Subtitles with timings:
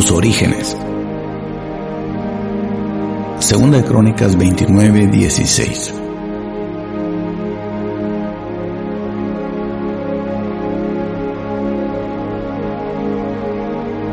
[0.00, 0.76] sus orígenes.
[3.38, 5.94] Segunda de Crónicas 29, 16.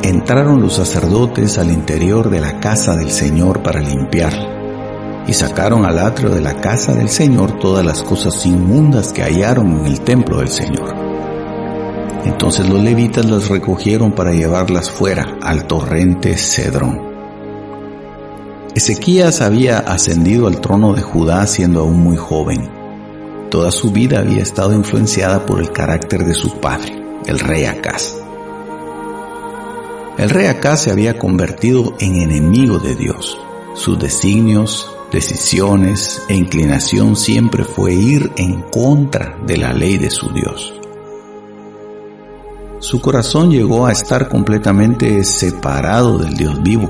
[0.04, 6.00] Entraron los sacerdotes al interior de la casa del Señor para limpiarla, y sacaron al
[6.00, 10.40] atrio de la casa del Señor todas las cosas inmundas que hallaron en el templo
[10.40, 11.07] del Señor.
[12.28, 17.02] Entonces los levitas las recogieron para llevarlas fuera al torrente Cedrón.
[18.76, 22.70] Ezequías había ascendido al trono de Judá siendo aún muy joven.
[23.50, 28.18] Toda su vida había estado influenciada por el carácter de su padre, el rey Acaz.
[30.18, 33.40] El rey Acaz se había convertido en enemigo de Dios.
[33.74, 40.30] Sus designios, decisiones e inclinación siempre fue ir en contra de la ley de su
[40.34, 40.74] Dios.
[42.90, 46.90] Su corazón llegó a estar completamente separado del Dios vivo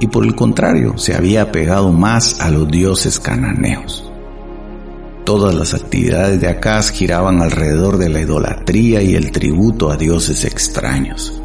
[0.00, 4.10] y por el contrario se había apegado más a los dioses cananeos.
[5.26, 10.46] Todas las actividades de Acaz giraban alrededor de la idolatría y el tributo a dioses
[10.46, 11.38] extraños.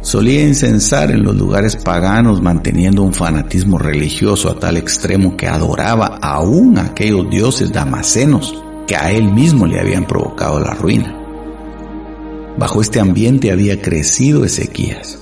[0.00, 6.20] Solía incensar en los lugares paganos manteniendo un fanatismo religioso a tal extremo que adoraba
[6.22, 8.54] aún a aquellos dioses damasenos
[8.86, 11.17] que a él mismo le habían provocado la ruina.
[12.58, 15.18] Bajo este ambiente había crecido Ezequías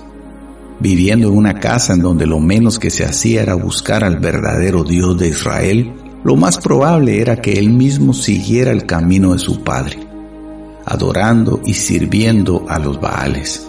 [0.79, 4.85] viviendo en una casa en donde lo menos que se hacía era buscar al verdadero
[4.85, 5.93] Dios de Israel,
[6.25, 10.07] lo más probable era que él mismo siguiera el camino de su padre,
[10.85, 13.69] adorando y sirviendo a los Baales.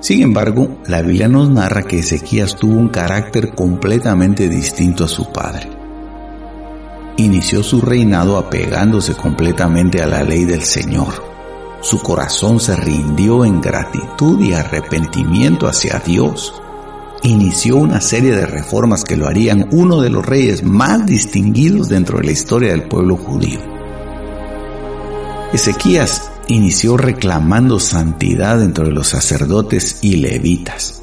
[0.00, 5.32] Sin embargo, la Biblia nos narra que Ezequías tuvo un carácter completamente distinto a su
[5.32, 5.68] padre.
[7.16, 11.27] Inició su reinado apegándose completamente a la ley del Señor
[11.80, 16.54] su corazón se rindió en gratitud y arrepentimiento hacia Dios.
[17.22, 22.18] Inició una serie de reformas que lo harían uno de los reyes más distinguidos dentro
[22.18, 23.60] de la historia del pueblo judío.
[25.52, 31.02] Ezequías inició reclamando santidad dentro de los sacerdotes y levitas.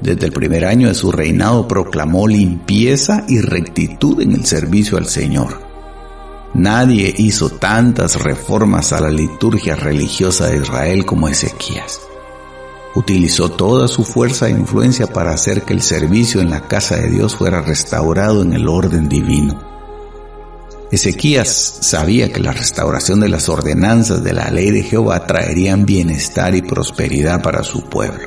[0.00, 5.06] Desde el primer año de su reinado proclamó limpieza y rectitud en el servicio al
[5.06, 5.67] Señor.
[6.54, 12.00] Nadie hizo tantas reformas a la liturgia religiosa de Israel como Ezequías.
[12.94, 17.10] Utilizó toda su fuerza e influencia para hacer que el servicio en la casa de
[17.10, 19.62] Dios fuera restaurado en el orden divino.
[20.90, 26.54] Ezequías sabía que la restauración de las ordenanzas de la ley de Jehová traerían bienestar
[26.54, 28.26] y prosperidad para su pueblo.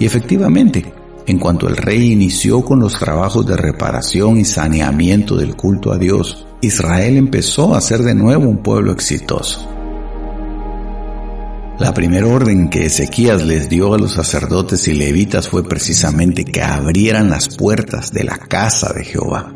[0.00, 0.92] Y efectivamente,
[1.30, 5.98] en cuanto el rey inició con los trabajos de reparación y saneamiento del culto a
[5.98, 9.66] Dios, Israel empezó a ser de nuevo un pueblo exitoso.
[11.78, 16.62] La primera orden que Ezequías les dio a los sacerdotes y levitas fue precisamente que
[16.62, 19.54] abrieran las puertas de la casa de Jehová.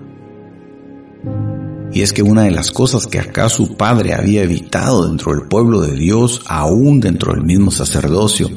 [1.92, 5.48] Y es que una de las cosas que acá su padre había evitado dentro del
[5.48, 8.48] pueblo de Dios, aún dentro del mismo sacerdocio,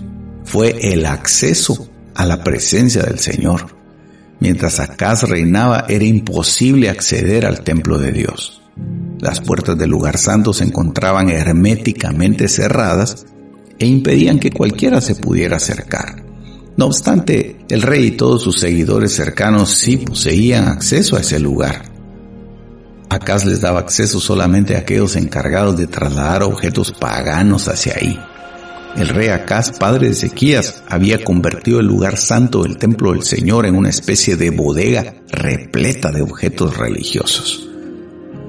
[0.44, 1.87] fue el acceso
[2.18, 3.78] a la presencia del Señor.
[4.40, 8.62] Mientras Acaz reinaba era imposible acceder al templo de Dios.
[9.20, 13.28] Las puertas del lugar santo se encontraban herméticamente cerradas
[13.80, 16.24] e impedían que cualquiera se pudiera acercar.
[16.76, 21.84] No obstante, el rey y todos sus seguidores cercanos sí poseían acceso a ese lugar.
[23.10, 28.20] Acaz les daba acceso solamente a aquellos encargados de trasladar objetos paganos hacia ahí.
[28.98, 33.68] El rey Acaz, padre de Ezequías, había convertido el lugar santo del templo del Señor
[33.68, 37.70] en una especie de bodega repleta de objetos religiosos.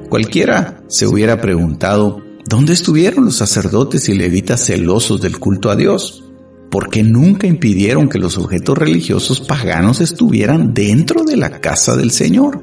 [0.08, 6.24] Cualquiera se hubiera preguntado, ¿dónde estuvieron los sacerdotes y levitas celosos del culto a Dios?
[6.70, 12.10] ¿Por qué nunca impidieron que los objetos religiosos paganos estuvieran dentro de la casa del
[12.10, 12.62] Señor?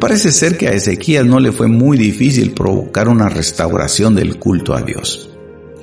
[0.00, 4.74] Parece ser que a Ezequías no le fue muy difícil provocar una restauración del culto
[4.74, 5.37] a Dios.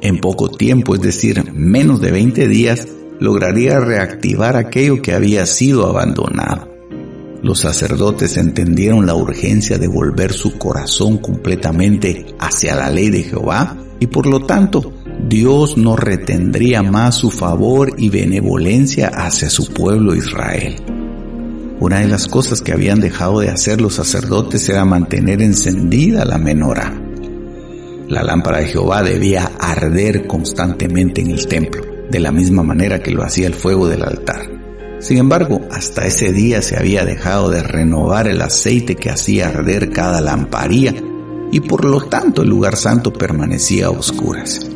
[0.06, 2.88] En poco tiempo, es decir, menos de 20 días,
[3.20, 6.70] lograría reactivar aquello que había sido abandonado.
[7.42, 13.78] Los sacerdotes entendieron la urgencia de volver su corazón completamente hacia la ley de Jehová
[14.00, 14.94] y por lo tanto
[15.28, 20.76] Dios no retendría más su favor y benevolencia hacia su pueblo Israel.
[21.80, 26.38] Una de las cosas que habían dejado de hacer los sacerdotes era mantener encendida la
[26.38, 27.05] menora.
[28.08, 33.12] La lámpara de Jehová debía arder constantemente en el templo, de la misma manera que
[33.12, 34.48] lo hacía el fuego del altar.
[35.00, 39.90] Sin embargo, hasta ese día se había dejado de renovar el aceite que hacía arder
[39.90, 40.94] cada lamparilla
[41.52, 44.68] y por lo tanto el lugar santo permanecía a oscuras.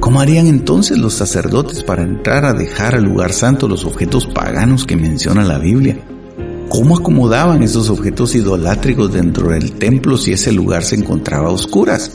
[0.00, 4.84] ¿Cómo harían entonces los sacerdotes para entrar a dejar al lugar santo los objetos paganos
[4.84, 5.98] que menciona la Biblia?
[6.68, 12.12] ¿Cómo acomodaban esos objetos idolátricos dentro del templo si ese lugar se encontraba a oscuras?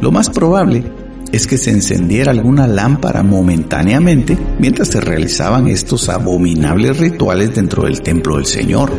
[0.00, 0.84] Lo más probable
[1.32, 8.02] es que se encendiera alguna lámpara momentáneamente mientras se realizaban estos abominables rituales dentro del
[8.02, 8.92] templo del Señor.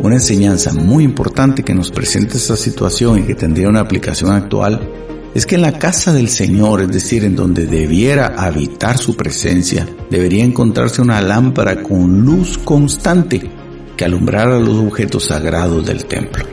[0.00, 4.80] Una enseñanza muy importante que nos presenta esta situación y que tendría una aplicación actual
[5.34, 9.86] es que en la casa del Señor, es decir, en donde debiera habitar su presencia,
[10.10, 13.50] debería encontrarse una lámpara con luz constante
[13.96, 16.44] que alumbrara los objetos sagrados del templo.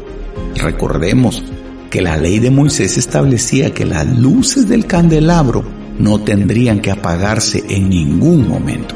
[0.56, 1.44] Recordemos
[1.90, 5.64] que la ley de Moisés establecía que las luces del candelabro
[5.98, 8.96] no tendrían que apagarse en ningún momento.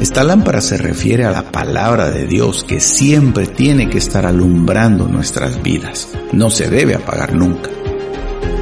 [0.00, 5.08] Esta lámpara se refiere a la palabra de Dios que siempre tiene que estar alumbrando
[5.08, 6.08] nuestras vidas.
[6.32, 7.70] No se debe apagar nunca.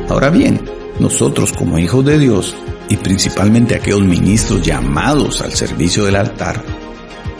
[0.09, 0.61] Ahora bien,
[1.01, 2.55] nosotros como hijos de Dios
[2.89, 6.63] y principalmente aquellos ministros llamados al servicio del altar,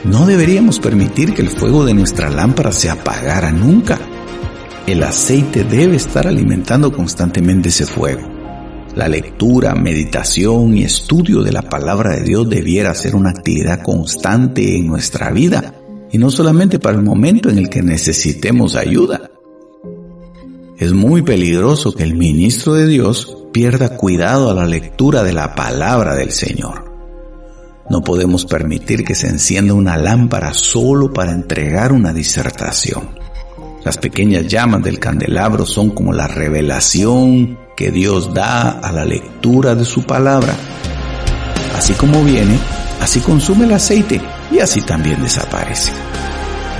[0.05, 3.99] no deberíamos permitir que el fuego de nuestra lámpara se apagara nunca.
[4.87, 8.23] El aceite debe estar alimentando constantemente ese fuego.
[8.95, 14.77] La lectura, meditación y estudio de la palabra de Dios debiera ser una actividad constante
[14.77, 15.75] en nuestra vida
[16.13, 19.31] y no solamente para el momento en el que necesitemos ayuda.
[20.77, 25.55] Es muy peligroso que el ministro de Dios pierda cuidado a la lectura de la
[25.55, 26.93] palabra del Señor.
[27.89, 33.11] No podemos permitir que se encienda una lámpara solo para entregar una disertación.
[33.85, 39.77] Las pequeñas llamas del candelabro son como la revelación que Dios da a la lectura
[39.77, 40.57] de su palabra.
[41.77, 42.59] Así como viene,
[43.01, 44.21] así consume el aceite
[44.51, 45.93] y así también desaparece.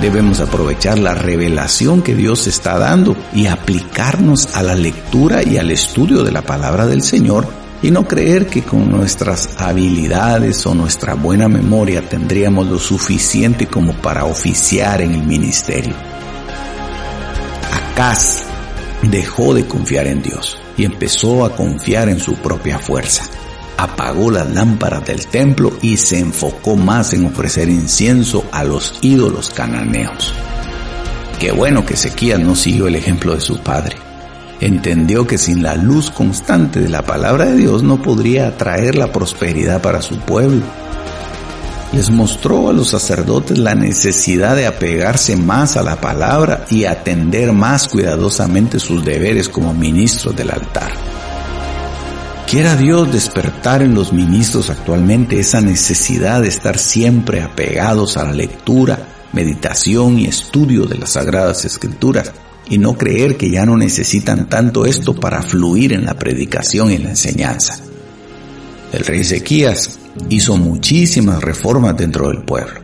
[0.01, 5.71] Debemos aprovechar la revelación que Dios está dando y aplicarnos a la lectura y al
[5.71, 7.47] estudio de la palabra del Señor
[7.81, 13.93] y no creer que con nuestras habilidades o nuestra buena memoria tendríamos lo suficiente como
[13.93, 15.95] para oficiar en el ministerio.
[17.71, 18.43] Acaz
[19.01, 23.23] dejó de confiar en Dios y empezó a confiar en su propia fuerza.
[23.77, 29.49] Apagó las lámparas del templo y se enfocó más en ofrecer incienso a los ídolos
[29.49, 30.33] cananeos.
[31.39, 33.97] Qué bueno que Ezequías no siguió el ejemplo de su padre.
[34.61, 39.11] Entendió que sin la luz constante de la palabra de Dios no podría atraer la
[39.11, 40.63] prosperidad para su pueblo
[41.95, 47.53] les mostró a los sacerdotes la necesidad de apegarse más a la palabra y atender
[47.53, 50.91] más cuidadosamente sus deberes como ministros del altar.
[52.47, 58.33] Quiera Dios despertar en los ministros actualmente esa necesidad de estar siempre apegados a la
[58.33, 58.99] lectura,
[59.33, 62.31] meditación y estudio de las sagradas escrituras
[62.69, 66.99] y no creer que ya no necesitan tanto esto para fluir en la predicación y
[66.99, 67.79] la enseñanza.
[68.93, 69.97] El rey Ezequías
[70.29, 72.79] hizo muchísimas reformas dentro del pueblo,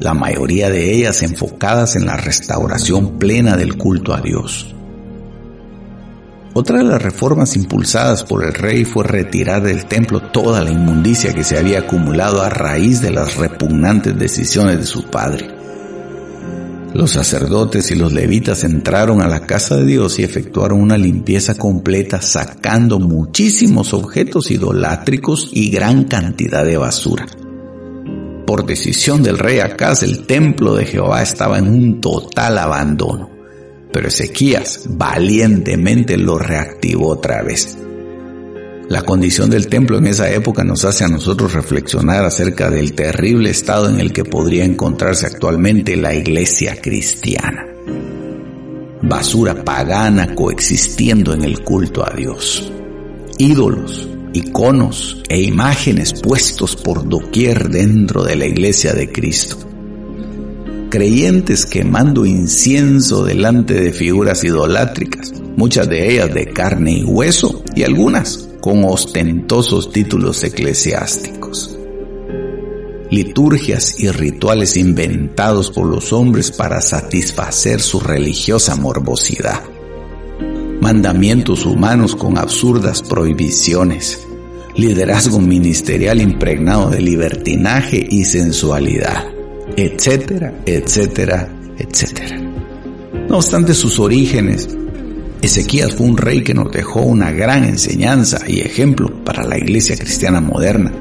[0.00, 4.74] la mayoría de ellas enfocadas en la restauración plena del culto a Dios.
[6.54, 11.32] Otra de las reformas impulsadas por el rey fue retirar del templo toda la inmundicia
[11.32, 15.48] que se había acumulado a raíz de las repugnantes decisiones de su padre.
[16.92, 21.54] Los sacerdotes y los levitas entraron a la casa de Dios y efectuaron una limpieza
[21.54, 27.26] completa sacando muchísimos objetos idolátricos y gran cantidad de basura.
[28.46, 33.30] Por decisión del rey Acaz, el templo de Jehová estaba en un total abandono,
[33.92, 37.76] pero Ezequías valientemente lo reactivó otra vez.
[38.88, 43.48] La condición del templo en esa época nos hace a nosotros reflexionar acerca del terrible
[43.50, 47.66] estado en el que podría encontrarse actualmente la iglesia cristiana.
[49.00, 52.70] Basura pagana coexistiendo en el culto a Dios.
[53.38, 59.71] Ídolos, iconos e imágenes puestos por doquier dentro de la iglesia de Cristo.
[60.92, 67.82] Creyentes quemando incienso delante de figuras idolátricas, muchas de ellas de carne y hueso y
[67.82, 71.74] algunas con ostentosos títulos eclesiásticos.
[73.10, 79.62] Liturgias y rituales inventados por los hombres para satisfacer su religiosa morbosidad.
[80.82, 84.26] Mandamientos humanos con absurdas prohibiciones.
[84.76, 89.41] Liderazgo ministerial impregnado de libertinaje y sensualidad.
[89.76, 91.48] Etcétera, etcétera,
[91.78, 92.38] etcétera.
[93.28, 94.68] No obstante sus orígenes,
[95.40, 99.96] Ezequías fue un rey que nos dejó una gran enseñanza y ejemplo para la iglesia
[99.96, 100.92] cristiana moderna.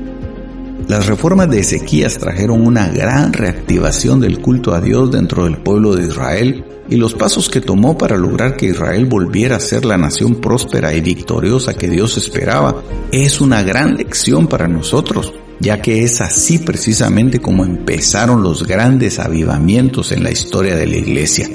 [0.87, 5.95] Las reformas de Ezequías trajeron una gran reactivación del culto a Dios dentro del pueblo
[5.95, 9.97] de Israel y los pasos que tomó para lograr que Israel volviera a ser la
[9.97, 16.03] nación próspera y victoriosa que Dios esperaba es una gran lección para nosotros, ya que
[16.03, 21.47] es así precisamente como empezaron los grandes avivamientos en la historia de la iglesia.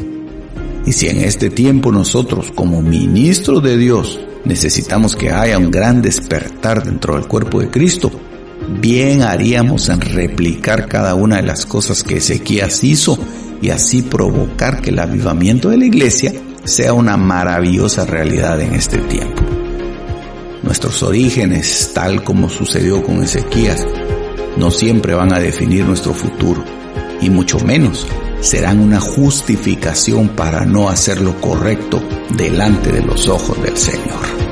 [0.86, 6.02] Y si en este tiempo nosotros como ministros de Dios necesitamos que haya un gran
[6.02, 8.12] despertar dentro del cuerpo de Cristo,
[8.80, 13.18] bien haríamos en replicar cada una de las cosas que Ezequías hizo
[13.60, 16.32] y así provocar que el avivamiento de la iglesia
[16.62, 19.55] sea una maravillosa realidad en este tiempo.
[20.66, 23.86] Nuestros orígenes, tal como sucedió con Ezequías,
[24.56, 26.64] no siempre van a definir nuestro futuro,
[27.20, 28.04] y mucho menos
[28.40, 34.45] serán una justificación para no hacer lo correcto delante de los ojos del Señor.